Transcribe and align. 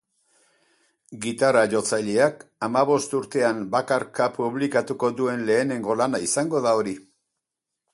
Gitarra-jotzaileak 1.25 2.41
hamabost 2.69 3.15
urtean 3.21 3.63
bakarka 3.79 4.31
publikatuko 4.41 5.15
duen 5.21 5.49
lehenengo 5.53 6.01
lana 6.05 6.27
izango 6.31 6.69
da 6.69 6.79
hori. 6.83 7.01